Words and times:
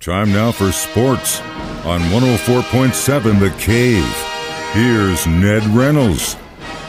Time 0.00 0.32
now 0.32 0.50
for 0.50 0.72
sports 0.72 1.42
on 1.84 2.00
104.7 2.00 3.38
The 3.38 3.50
Cave. 3.58 4.02
Here's 4.72 5.26
Ned 5.26 5.62
Reynolds. 5.76 6.36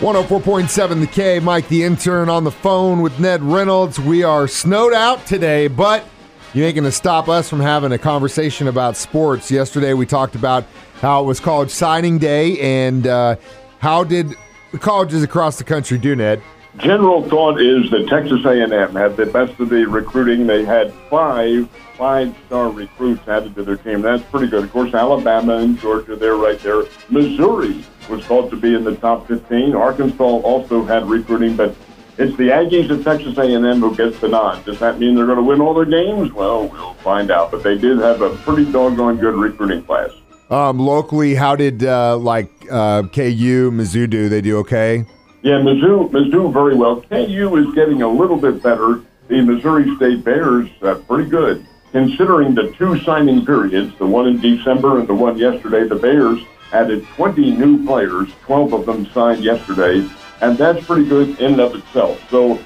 104.7 0.00 1.00
The 1.00 1.06
K, 1.06 1.40
Mike 1.40 1.66
the 1.68 1.84
intern 1.84 2.28
on 2.28 2.44
the 2.44 2.50
phone 2.50 3.00
with 3.00 3.18
Ned 3.18 3.42
Reynolds. 3.42 3.98
We 3.98 4.24
are 4.24 4.46
snowed 4.46 4.92
out 4.92 5.24
today, 5.24 5.68
but 5.68 6.04
you 6.52 6.62
ain't 6.62 6.74
going 6.74 6.84
to 6.84 6.92
stop 6.92 7.30
us 7.30 7.48
from 7.48 7.60
having 7.60 7.92
a 7.92 7.98
conversation 7.98 8.68
about 8.68 8.94
sports. 8.94 9.50
Yesterday 9.50 9.94
we 9.94 10.04
talked 10.04 10.34
about 10.34 10.66
how 11.00 11.22
it 11.22 11.26
was 11.26 11.40
college 11.40 11.70
signing 11.70 12.18
day 12.18 12.60
and 12.60 13.06
uh, 13.06 13.36
how 13.78 14.04
did 14.04 14.36
colleges 14.80 15.22
across 15.22 15.56
the 15.56 15.64
country 15.64 15.96
do, 15.96 16.14
Ned? 16.14 16.42
General 16.76 17.28
thought 17.28 17.60
is 17.60 17.90
that 17.90 18.08
Texas 18.08 18.44
A&M 18.44 18.94
had 18.94 19.16
the 19.16 19.26
best 19.26 19.58
of 19.58 19.70
the 19.70 19.84
recruiting. 19.86 20.46
They 20.46 20.64
had 20.64 20.92
five 21.10 21.68
five-star 21.96 22.70
recruits 22.70 23.26
added 23.26 23.56
to 23.56 23.64
their 23.64 23.76
team. 23.76 24.00
That's 24.00 24.22
pretty 24.30 24.46
good. 24.46 24.62
Of 24.62 24.70
course, 24.70 24.94
Alabama 24.94 25.56
and 25.56 25.76
Georgia, 25.80 26.14
they're 26.14 26.36
right 26.36 26.58
there. 26.60 26.84
Missouri 27.10 27.84
was 28.08 28.24
thought 28.24 28.50
to 28.50 28.56
be 28.56 28.74
in 28.74 28.84
the 28.84 28.94
top 28.94 29.26
15. 29.26 29.74
Arkansas 29.74 30.22
also 30.22 30.84
had 30.84 31.08
recruiting, 31.08 31.56
but 31.56 31.74
it's 32.16 32.36
the 32.36 32.50
Aggies 32.50 32.88
of 32.90 33.02
Texas 33.02 33.36
A&M 33.36 33.80
who 33.80 33.96
gets 33.96 34.20
the 34.20 34.28
nod. 34.28 34.64
Does 34.64 34.78
that 34.78 35.00
mean 35.00 35.16
they're 35.16 35.26
going 35.26 35.38
to 35.38 35.42
win 35.42 35.60
all 35.60 35.74
their 35.74 35.84
games? 35.84 36.32
Well, 36.32 36.68
we'll 36.68 36.94
find 36.94 37.32
out. 37.32 37.50
But 37.50 37.64
they 37.64 37.76
did 37.76 37.98
have 37.98 38.22
a 38.22 38.34
pretty 38.36 38.70
doggone 38.70 39.16
good 39.16 39.34
recruiting 39.34 39.82
class. 39.82 40.10
Um, 40.50 40.78
locally, 40.78 41.34
how 41.34 41.56
did 41.56 41.84
uh, 41.84 42.16
like 42.16 42.50
uh, 42.70 43.02
KU, 43.02 43.70
Mizzou 43.72 44.08
do? 44.08 44.28
They 44.28 44.40
do 44.40 44.58
okay? 44.58 45.04
Yeah, 45.42 45.60
Mizzou, 45.60 46.10
Mizzou 46.10 46.52
very 46.52 46.74
well. 46.74 47.00
KU 47.02 47.56
is 47.56 47.74
getting 47.74 48.02
a 48.02 48.08
little 48.08 48.36
bit 48.36 48.60
better. 48.60 49.02
The 49.28 49.40
Missouri 49.40 49.94
State 49.96 50.24
Bears, 50.24 50.68
uh, 50.82 50.94
pretty 50.94 51.30
good. 51.30 51.64
Considering 51.92 52.54
the 52.54 52.72
two 52.72 52.98
signing 53.00 53.46
periods, 53.46 53.96
the 53.98 54.06
one 54.06 54.26
in 54.26 54.40
December 54.40 54.98
and 54.98 55.06
the 55.06 55.14
one 55.14 55.38
yesterday, 55.38 55.86
the 55.86 55.94
Bears 55.94 56.40
added 56.72 57.06
20 57.14 57.52
new 57.52 57.86
players. 57.86 58.28
12 58.42 58.72
of 58.72 58.86
them 58.86 59.06
signed 59.12 59.44
yesterday, 59.44 60.06
and 60.40 60.58
that's 60.58 60.84
pretty 60.84 61.08
good 61.08 61.38
in 61.38 61.52
and 61.52 61.60
of 61.60 61.74
itself. 61.76 62.20
So, 62.30 62.58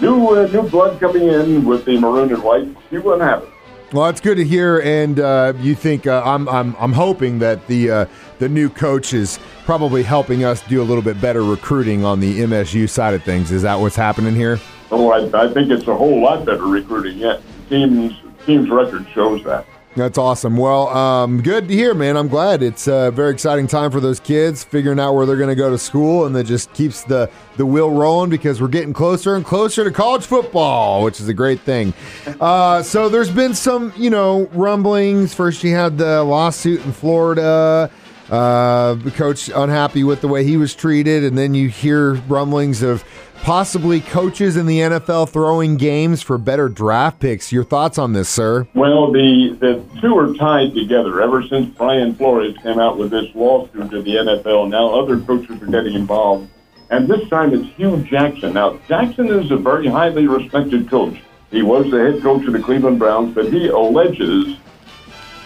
new 0.00 0.28
uh, 0.28 0.46
new 0.46 0.62
blood 0.68 1.00
coming 1.00 1.24
in 1.24 1.64
with 1.64 1.84
the 1.84 1.98
maroon 1.98 2.32
and 2.32 2.42
white. 2.42 2.68
See 2.90 2.98
what 2.98 3.20
happens. 3.20 3.52
Well, 3.92 4.04
that's 4.04 4.20
good 4.20 4.36
to 4.36 4.44
hear. 4.44 4.80
And 4.80 5.18
uh, 5.18 5.52
you 5.58 5.74
think 5.74 6.06
uh, 6.06 6.22
I'm, 6.24 6.48
I'm 6.48 6.76
I'm 6.78 6.92
hoping 6.92 7.40
that 7.40 7.66
the 7.66 7.90
uh, 7.90 8.06
the 8.38 8.48
new 8.48 8.70
coach 8.70 9.12
is 9.12 9.40
probably 9.64 10.04
helping 10.04 10.44
us 10.44 10.62
do 10.62 10.80
a 10.80 10.84
little 10.84 11.02
bit 11.02 11.20
better 11.20 11.42
recruiting 11.42 12.04
on 12.04 12.20
the 12.20 12.40
MSU 12.40 12.88
side 12.88 13.14
of 13.14 13.24
things. 13.24 13.50
Is 13.50 13.62
that 13.62 13.80
what's 13.80 13.96
happening 13.96 14.34
here? 14.36 14.60
Oh, 14.92 15.10
I, 15.10 15.44
I 15.44 15.52
think 15.52 15.70
it's 15.70 15.86
a 15.88 15.94
whole 15.94 16.22
lot 16.22 16.44
better 16.44 16.66
recruiting. 16.66 17.18
Yet 17.18 17.42
teams 17.68 18.14
team's 18.46 18.70
record 18.70 19.08
shows 19.12 19.42
that. 19.44 19.66
That's 19.96 20.18
awesome. 20.18 20.56
Well, 20.56 20.86
um, 20.88 21.42
good 21.42 21.66
to 21.66 21.74
hear, 21.74 21.94
man. 21.94 22.16
I'm 22.16 22.28
glad. 22.28 22.62
It's 22.62 22.86
a 22.86 23.10
very 23.10 23.32
exciting 23.32 23.66
time 23.66 23.90
for 23.90 23.98
those 23.98 24.20
kids 24.20 24.62
figuring 24.62 25.00
out 25.00 25.14
where 25.14 25.26
they're 25.26 25.36
going 25.36 25.48
to 25.48 25.56
go 25.56 25.68
to 25.68 25.78
school, 25.78 26.26
and 26.26 26.36
that 26.36 26.44
just 26.44 26.72
keeps 26.74 27.02
the, 27.02 27.28
the 27.56 27.66
wheel 27.66 27.90
rolling 27.90 28.30
because 28.30 28.60
we're 28.62 28.68
getting 28.68 28.92
closer 28.92 29.34
and 29.34 29.44
closer 29.44 29.82
to 29.82 29.90
college 29.90 30.24
football, 30.24 31.02
which 31.02 31.20
is 31.20 31.28
a 31.28 31.34
great 31.34 31.60
thing. 31.62 31.92
Uh, 32.40 32.82
so 32.84 33.08
there's 33.08 33.32
been 33.32 33.52
some, 33.52 33.92
you 33.96 34.10
know, 34.10 34.48
rumblings. 34.52 35.34
First, 35.34 35.64
you 35.64 35.74
had 35.74 35.98
the 35.98 36.22
lawsuit 36.22 36.84
in 36.84 36.92
Florida. 36.92 37.90
Uh, 38.30 38.96
coach 39.16 39.50
unhappy 39.54 40.04
with 40.04 40.20
the 40.20 40.28
way 40.28 40.44
he 40.44 40.56
was 40.56 40.74
treated, 40.74 41.24
and 41.24 41.36
then 41.36 41.52
you 41.52 41.68
hear 41.68 42.14
rumblings 42.28 42.80
of 42.80 43.04
possibly 43.42 44.00
coaches 44.00 44.56
in 44.56 44.66
the 44.66 44.78
NFL 44.80 45.30
throwing 45.30 45.76
games 45.76 46.22
for 46.22 46.38
better 46.38 46.68
draft 46.68 47.18
picks. 47.18 47.50
Your 47.50 47.64
thoughts 47.64 47.98
on 47.98 48.12
this, 48.12 48.28
sir? 48.28 48.68
Well, 48.74 49.10
the, 49.10 49.56
the 49.58 50.00
two 50.00 50.16
are 50.16 50.32
tied 50.34 50.74
together. 50.74 51.20
Ever 51.20 51.42
since 51.42 51.74
Brian 51.76 52.14
Flores 52.14 52.56
came 52.62 52.78
out 52.78 52.98
with 52.98 53.10
this 53.10 53.34
lawsuit 53.34 53.90
to 53.90 54.02
the 54.02 54.16
NFL, 54.16 54.68
now 54.68 54.90
other 54.90 55.18
coaches 55.20 55.60
are 55.62 55.66
getting 55.66 55.94
involved. 55.94 56.48
And 56.90 57.08
this 57.08 57.28
time 57.28 57.54
it's 57.54 57.68
Hue 57.76 58.02
Jackson. 58.04 58.54
Now, 58.54 58.78
Jackson 58.88 59.28
is 59.28 59.50
a 59.50 59.56
very 59.56 59.86
highly 59.86 60.26
respected 60.26 60.90
coach. 60.90 61.22
He 61.50 61.62
was 61.62 61.90
the 61.90 61.98
head 61.98 62.22
coach 62.22 62.46
of 62.46 62.52
the 62.52 62.60
Cleveland 62.60 62.98
Browns, 62.98 63.34
but 63.34 63.52
he 63.52 63.68
alleges, 63.68 64.56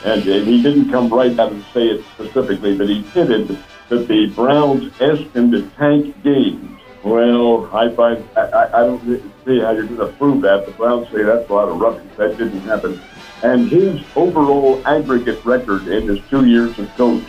and 0.05 0.23
uh, 0.23 0.45
he 0.45 0.63
didn't 0.63 0.91
come 0.91 1.09
right 1.09 1.39
out 1.39 1.53
and 1.53 1.65
say 1.73 1.89
it 1.89 2.05
specifically, 2.15 2.77
but 2.77 2.89
he 2.89 3.03
hinted 3.03 3.59
that 3.89 4.09
the 4.09 4.27
Browns 4.31 4.93
asked 5.01 5.35
him 5.35 5.51
to 5.51 5.69
tank 5.71 6.23
games 6.23 6.75
well, 7.05 7.69
I 7.75 7.91
find 7.91 8.25
I, 8.35 8.71
I 8.73 8.81
don't 8.81 9.03
see 9.45 9.61
how 9.61 9.73
you're 9.73 9.85
going 9.85 9.99
to 9.99 10.07
prove 10.17 10.41
that. 10.43 10.65
The 10.65 10.73
Browns 10.73 11.09
say 11.11 11.23
that's 11.23 11.49
a 11.51 11.53
lot 11.53 11.69
of 11.69 11.79
rubbish. 11.79 12.09
That 12.17 12.39
didn't 12.39 12.63
happen. 12.63 12.99
And 13.43 13.69
his 13.69 14.03
overall 14.17 14.83
aggregate 14.87 15.45
record 15.45 15.87
in 15.87 16.09
his 16.09 16.19
two 16.31 16.47
years 16.47 16.79
as 16.79 16.89
coach 16.93 17.23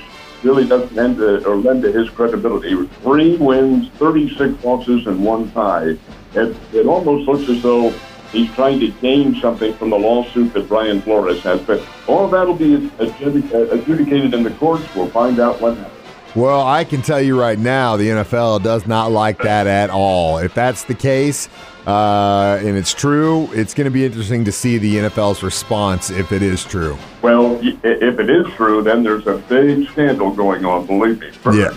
really 0.44 0.66
doesn't 0.66 0.98
end 0.98 1.18
to, 1.18 1.46
uh, 1.46 1.50
or 1.50 1.58
lend 1.58 1.82
to 1.84 1.92
his 1.92 2.10
credibility. 2.10 2.74
Three 3.02 3.36
wins, 3.36 3.90
36 3.98 4.64
losses, 4.64 5.08
and 5.08 5.26
one 5.26 5.52
tie. 5.52 5.98
It, 6.36 6.56
it 6.74 6.86
almost 6.86 7.28
looks 7.28 7.50
as 7.50 7.62
though 7.62 7.94
he's 8.36 8.52
trying 8.54 8.80
to 8.80 8.90
gain 9.02 9.36
something 9.40 9.74
from 9.76 9.90
the 9.90 9.98
lawsuit 9.98 10.54
that 10.54 10.68
Brian 10.68 11.02
Flores 11.02 11.42
has. 11.44 11.62
But 11.62 11.86
all 12.08 12.28
that 12.30 12.46
will 12.46 12.56
be 12.56 12.92
adjudicated 13.00 14.34
in 14.34 14.44
the 14.44 14.56
courts. 14.60 14.84
We'll 14.96 15.10
find 15.10 15.40
out 15.40 15.62
what 15.62 15.78
happens. 15.78 15.92
Well, 16.36 16.68
I 16.68 16.84
can 16.84 17.02
tell 17.02 17.22
you 17.22 17.40
right 17.40 17.58
now, 17.58 17.96
the 17.96 18.10
NFL 18.10 18.62
does 18.62 18.86
not 18.86 19.10
like 19.10 19.38
that 19.44 19.68
at 19.68 19.90
all. 19.90 20.38
If 20.40 20.54
that's 20.54 20.84
the 20.84 20.94
case, 20.94 21.48
uh, 21.88 22.60
and 22.60 22.76
it's 22.76 22.94
true, 22.94 23.50
it's 23.54 23.74
going 23.74 23.86
to 23.86 23.92
be 23.92 24.06
interesting 24.06 24.44
to 24.44 24.52
see 24.52 24.78
the 24.78 24.96
NFL's 24.96 25.44
response 25.44 26.10
if 26.10 26.34
it 26.34 26.42
is 26.42 26.66
true. 26.66 26.98
Well, 27.22 27.58
if 27.62 28.20
it 28.20 28.30
is 28.30 28.48
true, 28.56 28.84
then 28.84 29.04
there's 29.04 29.28
a 29.28 29.38
big 29.38 29.88
scandal 29.90 30.32
going 30.32 30.66
on, 30.66 30.86
believe 30.86 31.22
me. 31.22 31.32
Yeah. 31.54 31.72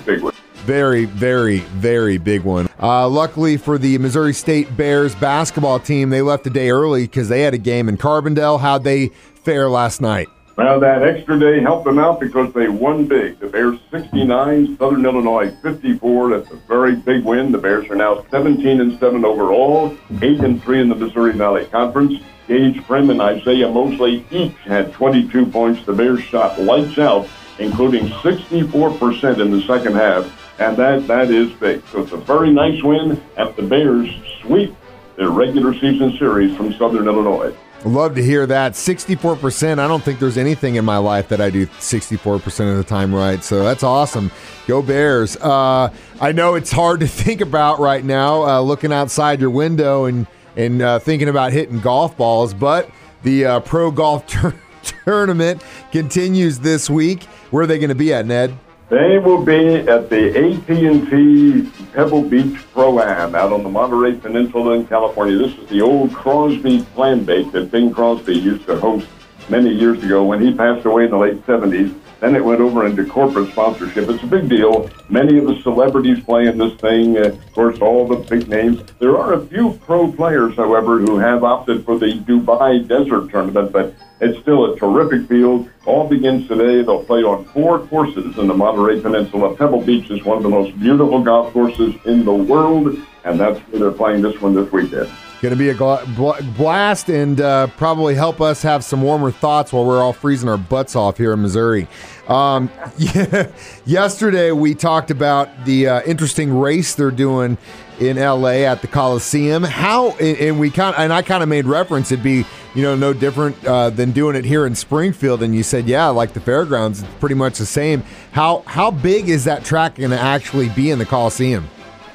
Very, 0.69 1.07
very, 1.07 1.61
very 1.61 2.19
big 2.19 2.43
one. 2.43 2.69
Uh, 2.79 3.09
luckily 3.09 3.57
for 3.57 3.79
the 3.79 3.97
Missouri 3.97 4.35
State 4.35 4.77
Bears 4.77 5.15
basketball 5.15 5.81
team, 5.81 6.11
they 6.11 6.21
left 6.21 6.47
a 6.47 6.51
day 6.51 6.69
early 6.69 7.05
because 7.05 7.31
they 7.31 7.41
had 7.41 7.55
a 7.55 7.59
game 7.59 7.89
in 7.89 7.97
Carbondale. 7.97 8.61
How'd 8.61 8.85
they 8.85 9.09
fare 9.45 9.71
last 9.71 10.03
night? 10.03 10.29
Well, 10.59 10.79
that 10.81 11.03
extra 11.03 11.39
day 11.39 11.63
helped 11.63 11.87
them 11.87 11.99
out 11.99 12.21
because 12.21 12.53
they 12.53 12.69
won 12.69 13.07
big. 13.07 13.39
The 13.39 13.47
Bears 13.47 13.79
69, 13.91 14.77
Southern 14.77 15.07
Illinois 15.07 15.57
54. 15.63 16.37
That's 16.37 16.51
a 16.51 16.57
very 16.69 16.97
big 16.97 17.25
win. 17.25 17.51
The 17.51 17.57
Bears 17.57 17.89
are 17.89 17.97
now 17.97 18.27
17 18.31 18.83
and 18.83 18.99
7 19.01 19.25
overall, 19.25 19.97
8 20.21 20.41
and 20.41 20.63
3 20.63 20.81
in 20.83 20.91
the 20.91 20.97
Missouri 20.97 21.33
Valley 21.33 21.65
Conference. 21.65 22.23
Gaige 22.47 22.85
Prim 22.85 23.09
and 23.09 23.23
Isaiah 23.23 23.71
Mosley 23.71 24.23
each 24.31 24.55
had 24.67 24.93
22 24.93 25.47
points. 25.47 25.87
The 25.87 25.95
Bears 25.95 26.23
shot 26.25 26.61
lights 26.61 26.99
out, 26.99 27.27
including 27.59 28.09
64% 28.09 29.41
in 29.41 29.51
the 29.51 29.63
second 29.63 29.95
half, 29.95 30.38
and 30.59 30.77
that 30.77 31.07
that 31.07 31.31
is 31.31 31.51
big. 31.53 31.87
So 31.89 32.03
it's 32.03 32.13
a 32.13 32.17
very 32.17 32.51
nice 32.51 32.83
win, 32.83 33.23
at 33.37 33.57
the 33.57 33.63
Bears 33.63 34.11
sweep 34.43 34.75
their 35.17 35.31
regular 35.31 35.75
season 35.75 36.17
series 36.19 36.57
from 36.57 36.73
Southern 36.75 37.07
Illinois. 37.07 37.55
Love 37.85 38.17
to 38.17 38.23
hear 38.23 38.45
that. 38.47 38.73
64%. 38.73 39.79
I 39.79 39.87
don't 39.87 40.03
think 40.03 40.19
there's 40.19 40.37
anything 40.37 40.75
in 40.75 40.85
my 40.85 40.97
life 40.97 41.29
that 41.29 41.41
I 41.41 41.49
do 41.51 41.67
64% 41.67 42.71
of 42.71 42.77
the 42.77 42.85
time 42.85 43.15
right. 43.15 43.43
So 43.45 43.63
that's 43.63 43.85
awesome. 43.85 44.33
Go 44.67 44.83
Bears. 44.83 45.37
Uh, 45.37 45.93
I 46.21 46.33
know 46.33 46.55
it's 46.55 46.73
hard 46.73 47.01
to 47.01 47.07
think 47.09 47.41
about 47.41 47.79
right 47.79 48.05
now, 48.05 48.43
uh, 48.43 48.61
looking 48.61 48.93
outside 48.93 49.41
your 49.41 49.51
window 49.51 50.07
and, 50.07 50.27
and 50.57 50.83
uh, 50.83 50.99
thinking 50.99 51.29
about 51.29 51.53
hitting 51.53 51.79
golf 51.79 52.17
balls, 52.17 52.53
but 52.53 52.91
the 53.23 53.45
uh, 53.45 53.61
Pro 53.61 53.93
Golf 53.93 54.25
Tournament 55.05 55.63
continues 55.93 56.59
this 56.59 56.91
week. 56.91 57.25
Where 57.51 57.63
are 57.63 57.67
they 57.67 57.79
going 57.79 57.91
to 57.91 57.95
be 57.95 58.13
at, 58.13 58.27
Ned? 58.27 58.57
They 58.91 59.19
will 59.19 59.45
be 59.45 59.77
at 59.87 60.09
the 60.09 60.31
AT&T 60.31 61.71
Pebble 61.93 62.23
Beach 62.23 62.57
Pro-Am 62.73 63.35
out 63.35 63.53
on 63.53 63.63
the 63.63 63.69
Monterey 63.69 64.15
Peninsula 64.15 64.77
in 64.77 64.87
California. 64.87 65.37
This 65.37 65.59
is 65.59 65.69
the 65.69 65.83
old 65.83 66.15
Crosby 66.15 66.87
Clam 66.95 67.25
Bake 67.25 67.53
that 67.53 67.71
Bing 67.71 67.93
Crosby 67.93 68.39
used 68.39 68.65
to 68.65 68.81
host 68.81 69.07
many 69.51 69.69
years 69.69 70.03
ago 70.03 70.25
when 70.25 70.41
he 70.41 70.55
passed 70.55 70.87
away 70.87 71.05
in 71.05 71.11
the 71.11 71.19
late 71.19 71.45
70s. 71.47 71.95
Then 72.21 72.35
it 72.35 72.45
went 72.45 72.61
over 72.61 72.87
into 72.87 73.05
corporate 73.05 73.51
sponsorship. 73.53 74.09
It's 74.09 74.23
a 74.23 74.27
big 74.27 74.49
deal. 74.49 74.91
Many 75.09 75.39
of 75.39 75.47
the 75.47 75.61
celebrities 75.63 76.23
play 76.25 76.47
in 76.47 76.59
this 76.59 76.75
thing. 76.81 77.17
Uh, 77.17 77.29
of 77.29 77.53
course, 77.53 77.79
all 77.81 78.09
the 78.09 78.17
big 78.17 78.49
names. 78.49 78.83
There 78.99 79.17
are 79.17 79.35
a 79.35 79.47
few 79.47 79.79
pro 79.85 80.11
players, 80.11 80.57
however, 80.57 80.99
who 80.99 81.19
have 81.19 81.45
opted 81.45 81.85
for 81.85 81.99
the 81.99 82.15
Dubai 82.15 82.87
Desert 82.87 83.31
Tournament, 83.31 83.73
but 83.73 83.95
it's 84.21 84.41
still 84.41 84.73
a 84.73 84.79
terrific 84.79 85.29
field. 85.29 85.71
All 85.87 86.09
begins 86.09 86.49
today. 86.49 86.83
They'll 86.83 87.05
play 87.05 87.23
on 87.23 87.45
four 87.47 87.87
courses 87.87 88.37
in 88.37 88.49
the 88.49 88.55
Monterey 88.55 89.01
Peninsula. 89.01 89.55
Pebble 89.55 89.83
Beach 89.83 90.11
is 90.11 90.25
one 90.25 90.39
of 90.39 90.43
the 90.43 90.49
most 90.49 90.79
beautiful 90.81 91.23
golf 91.23 91.53
courses 91.53 91.95
in 92.05 92.25
the 92.25 92.35
world, 92.35 92.99
and 93.25 93.39
that's 93.39 93.61
where 93.69 93.79
they're 93.81 93.93
playing 93.93 94.23
this 94.23 94.41
one 94.41 94.55
this 94.55 94.71
weekend. 94.73 95.09
Going 95.41 95.57
to 95.57 95.57
be 95.57 95.71
a 95.71 96.45
blast 96.57 97.09
and 97.09 97.41
uh, 97.41 97.69
probably 97.77 98.17
help 98.17 98.41
us 98.41 98.63
have 98.63 98.83
some 98.83 99.03
warmer 99.03 99.31
thoughts 99.31 99.73
while 99.73 99.85
we're 99.85 100.03
all 100.03 100.13
freezing 100.13 100.49
our 100.49 100.59
butts 100.59 100.97
off 100.97 101.17
here 101.17 101.33
in 101.33 101.43
Missouri. 101.43 101.87
Um, 102.27 102.71
yeah, 102.99 103.51
yesterday 103.87 104.51
we 104.51 104.75
talked 104.75 105.11
about 105.13 105.65
the 105.65 105.87
uh, 105.87 106.03
interesting 106.03 106.59
race 106.59 106.97
they're 106.97 107.13
doing 107.13 107.57
in 108.01 108.17
LA 108.17 108.65
at 108.65 108.83
the 108.83 108.89
Coliseum. 108.89 109.63
How 109.63 110.11
and 110.17 110.59
we 110.59 110.71
kind 110.71 110.95
and 110.99 111.13
I 111.13 111.23
kind 111.23 111.43
of 111.43 111.49
made 111.49 111.67
reference. 111.67 112.11
It'd 112.11 112.25
be 112.25 112.45
you 112.75 112.83
know, 112.83 112.95
no 112.95 113.13
different 113.13 113.65
uh, 113.65 113.91
than 113.91 114.13
doing 114.13 114.37
it 114.37 114.45
here 114.45 114.65
in 114.65 114.75
Springfield. 114.75 115.43
And 115.43 115.53
you 115.55 115.65
said, 115.65 115.87
yeah, 115.87 116.07
like 116.09 116.33
the 116.33 116.41
fairgrounds, 116.41 117.03
it's 117.03 117.15
pretty 117.15 117.35
much 117.35 117.59
the 117.59 117.67
same. 117.67 118.05
How 118.33 118.63
how 118.67 118.91
big 118.91 119.29
is 119.29 119.45
that 119.45 119.65
track 119.65 119.97
going 119.97 120.11
to 120.11 120.21
actually 120.21 120.69
be 120.69 120.91
in 120.91 120.99
the 120.99 121.07
Coliseum? 121.07 121.69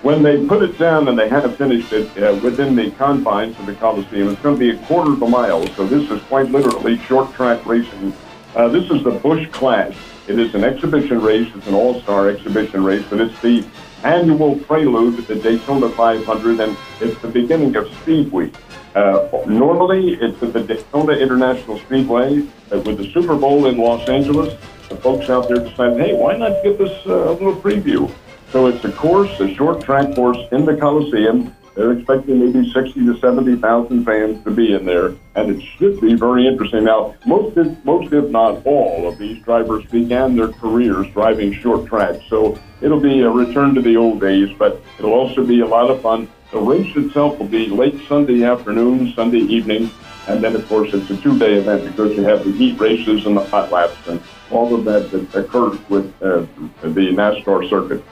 When 0.03 0.21
they 0.21 0.45
put 0.45 0.61
it 0.63 0.77
down 0.77 1.07
and 1.07 1.17
they 1.17 1.29
had 1.29 1.49
finished 1.55 1.93
it 1.93 2.21
uh, 2.21 2.37
within 2.43 2.75
the 2.75 2.91
confines 2.91 3.57
of 3.57 3.65
the 3.65 3.73
Coliseum, 3.75 4.27
it's 4.27 4.41
going 4.41 4.55
to 4.55 4.59
be 4.59 4.71
a 4.71 4.85
quarter 4.85 5.13
of 5.13 5.21
a 5.21 5.29
mile. 5.29 5.65
So 5.75 5.87
this 5.87 6.11
is 6.11 6.21
quite 6.23 6.51
literally 6.51 6.97
short 6.97 7.33
track 7.33 7.65
racing. 7.65 8.11
Uh, 8.53 8.67
this 8.67 8.91
is 8.91 9.01
the 9.05 9.11
Busch 9.11 9.47
Clash. 9.51 9.95
It 10.27 10.39
is 10.39 10.53
an 10.55 10.65
exhibition 10.65 11.21
race. 11.21 11.49
It's 11.55 11.67
an 11.67 11.73
all-star 11.73 12.27
exhibition 12.27 12.83
race, 12.83 13.05
but 13.09 13.21
it's 13.21 13.41
the 13.41 13.65
annual 14.03 14.57
prelude 14.57 15.15
to 15.15 15.21
the 15.21 15.35
Daytona 15.35 15.87
500, 15.87 16.59
and 16.59 16.77
it's 16.99 17.21
the 17.21 17.29
beginning 17.29 17.73
of 17.77 17.87
Speed 18.01 18.29
Week. 18.33 18.53
Uh, 18.95 19.29
normally, 19.47 20.15
it's 20.15 20.43
at 20.43 20.51
the 20.51 20.63
Daytona 20.63 21.13
International 21.13 21.79
Speedway 21.79 22.45
uh, 22.73 22.79
with 22.81 22.97
the 22.97 23.09
Super 23.13 23.37
Bowl 23.37 23.67
in 23.67 23.77
Los 23.77 24.09
Angeles. 24.09 24.53
The 24.89 24.97
folks 24.97 25.29
out 25.29 25.47
there 25.47 25.59
decided, 25.59 25.97
hey, 26.05 26.13
why 26.13 26.35
not 26.35 26.61
give 26.61 26.77
this 26.77 26.91
uh, 27.07 27.29
a 27.29 27.31
little 27.31 27.55
preview? 27.55 28.13
So 28.53 28.67
it's 28.67 28.85
a 28.85 28.91
course, 28.91 29.39
a 29.39 29.51
short 29.55 29.83
track 29.83 30.13
course 30.13 30.37
in 30.51 30.63
the 30.63 30.77
Coliseum. 30.77 31.55
They're 31.73 31.93
expecting 31.93 32.39
maybe 32.39 32.71
60 32.71 33.03
to 33.07 33.19
70,000 33.19 34.05
fans 34.05 34.43
to 34.43 34.51
be 34.51 34.73
in 34.75 34.85
there, 34.85 35.15
and 35.33 35.49
it 35.49 35.59
should 35.59 35.99
be 35.99 36.13
very 36.13 36.45
interesting. 36.45 36.83
Now, 36.83 37.15
most, 37.25 37.57
if, 37.57 37.83
most 37.83 38.13
if 38.13 38.29
not 38.29 38.63
all 38.63 39.09
of 39.09 39.17
these 39.17 39.43
drivers 39.43 39.83
began 39.87 40.35
their 40.35 40.49
careers 40.49 41.07
driving 41.13 41.51
short 41.51 41.87
tracks, 41.87 42.19
so 42.29 42.55
it'll 42.79 42.99
be 42.99 43.21
a 43.21 43.29
return 43.31 43.73
to 43.73 43.81
the 43.81 43.97
old 43.97 44.21
days, 44.21 44.55
but 44.59 44.79
it'll 44.99 45.13
also 45.13 45.43
be 45.43 45.61
a 45.61 45.65
lot 45.65 45.89
of 45.89 46.03
fun. 46.03 46.29
The 46.51 46.59
race 46.59 46.95
itself 46.95 47.39
will 47.39 47.47
be 47.47 47.65
late 47.65 47.99
Sunday 48.07 48.43
afternoon, 48.43 49.13
Sunday 49.15 49.39
evening, 49.39 49.89
and 50.27 50.43
then, 50.43 50.55
of 50.55 50.67
course, 50.67 50.93
it's 50.93 51.09
a 51.09 51.17
two-day 51.17 51.55
event 51.55 51.85
because 51.87 52.15
you 52.15 52.23
have 52.25 52.45
the 52.45 52.51
heat 52.51 52.79
races 52.79 53.25
and 53.25 53.35
the 53.35 53.45
hot 53.45 53.71
laps 53.71 54.07
and 54.07 54.21
all 54.51 54.75
of 54.75 54.85
that 54.85 55.09
that 55.09 55.33
occurs 55.33 55.79
with 55.89 56.13
uh, 56.21 56.45
the 56.83 57.09
NASCAR 57.09 57.67
circuit. 57.67 58.03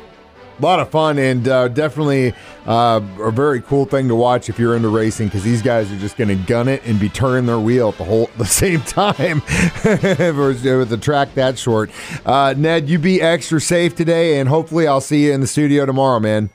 A 0.61 0.65
lot 0.65 0.79
of 0.79 0.89
fun 0.91 1.17
and 1.17 1.47
uh, 1.47 1.69
definitely 1.69 2.35
uh, 2.67 3.01
a 3.19 3.31
very 3.31 3.61
cool 3.61 3.85
thing 3.85 4.07
to 4.09 4.15
watch 4.15 4.47
if 4.47 4.59
you're 4.59 4.75
into 4.75 4.89
racing 4.89 5.25
because 5.27 5.43
these 5.43 5.63
guys 5.63 5.91
are 5.91 5.97
just 5.97 6.17
going 6.17 6.27
to 6.27 6.35
gun 6.35 6.67
it 6.67 6.83
and 6.85 6.99
be 6.99 7.09
turning 7.09 7.47
their 7.47 7.59
wheel 7.59 7.89
at 7.89 7.97
the 7.97 8.03
whole 8.03 8.29
the 8.37 8.45
same 8.45 8.81
time 8.81 9.41
with 9.83 10.89
the 10.89 10.99
track 11.01 11.33
that 11.33 11.57
short. 11.57 11.89
Uh, 12.27 12.53
Ned, 12.55 12.89
you 12.89 12.99
be 12.99 13.19
extra 13.19 13.59
safe 13.59 13.95
today, 13.95 14.39
and 14.39 14.47
hopefully 14.47 14.85
I'll 14.85 15.01
see 15.01 15.25
you 15.25 15.33
in 15.33 15.41
the 15.41 15.47
studio 15.47 15.87
tomorrow, 15.87 16.19
man. 16.19 16.51